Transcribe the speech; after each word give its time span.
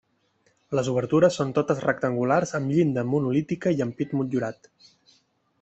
Les 0.77 0.87
obertures 0.93 1.37
són 1.41 1.51
totes 1.57 1.83
rectangulars 1.85 2.55
amb 2.61 2.73
llinda 2.77 3.07
monolítica 3.13 3.75
i 3.81 3.85
ampit 3.87 4.21
motllurat. 4.23 4.73